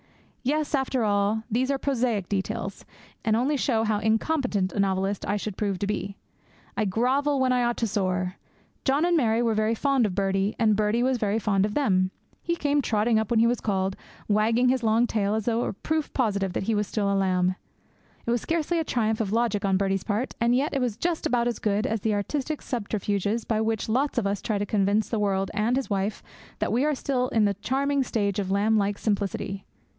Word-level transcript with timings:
Yes, 0.43 0.73
after 0.73 1.03
all, 1.03 1.43
these 1.51 1.69
are 1.69 1.77
prosaic 1.77 2.27
details, 2.27 2.83
and 3.23 3.35
only 3.35 3.55
show 3.55 3.83
how 3.83 3.99
incompetent 3.99 4.73
a 4.73 4.79
novelist 4.79 5.23
I 5.27 5.37
should 5.37 5.55
prove 5.55 5.77
to 5.77 5.85
be. 5.85 6.17
I 6.75 6.85
grovel 6.85 7.39
when 7.39 7.51
I 7.53 7.63
ought 7.63 7.77
to 7.77 7.87
soar. 7.87 8.37
John 8.83 9.05
and 9.05 9.15
Mary 9.15 9.43
were 9.43 9.53
very 9.53 9.75
fond 9.75 10.07
of 10.07 10.15
Birdie, 10.15 10.55
and 10.57 10.75
Birdie 10.75 11.03
was 11.03 11.19
very 11.19 11.37
fond 11.37 11.63
of 11.67 11.75
them. 11.75 12.09
He 12.41 12.55
came 12.55 12.81
trotting 12.81 13.19
up 13.19 13.29
when 13.29 13.39
he 13.39 13.45
was 13.45 13.61
called, 13.61 13.95
wagging 14.27 14.69
his 14.69 14.81
long 14.81 15.05
tail 15.05 15.35
as 15.35 15.45
though 15.45 15.59
it 15.59 15.63
were 15.65 15.73
proof 15.73 16.11
positive 16.13 16.53
that 16.53 16.63
he 16.63 16.73
was 16.73 16.87
still 16.87 17.13
a 17.13 17.13
lamb. 17.13 17.53
It 18.25 18.31
was 18.31 18.41
scarcely 18.41 18.79
a 18.79 18.83
triumph 18.83 19.21
of 19.21 19.31
logic 19.31 19.63
on 19.63 19.77
Birdie's 19.77 20.03
part, 20.03 20.33
and 20.41 20.55
yet 20.55 20.73
it 20.73 20.81
was 20.81 20.97
just 20.97 21.27
about 21.27 21.47
as 21.47 21.59
good 21.59 21.85
as 21.85 22.01
the 22.01 22.15
artistic 22.15 22.63
subterfuges 22.63 23.45
by 23.45 23.61
which 23.61 23.87
lots 23.87 24.17
of 24.17 24.25
us 24.25 24.41
try 24.41 24.57
to 24.57 24.65
convince 24.65 25.07
the 25.07 25.19
world 25.19 25.51
and 25.53 25.75
his 25.77 25.91
wife 25.91 26.23
that 26.57 26.71
we 26.71 26.83
are 26.83 26.95
still 26.95 27.27
in 27.27 27.45
the 27.45 27.53
charming 27.53 28.01
stage 28.01 28.39
of 28.39 28.49
lamb 28.49 28.75
like 28.75 28.97
simplicity. 28.97 29.63